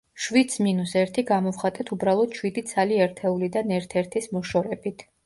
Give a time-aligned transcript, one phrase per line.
[0.27, 5.07] შვიდს მინუს ერთი გამოვხატეთ უბრალოდ შვიდი ცალი ერთეულიდან ერთ-ერთის მოშორებით.